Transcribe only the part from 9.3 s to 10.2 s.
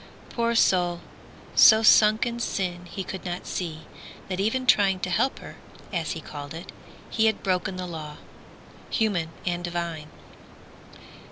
and divine.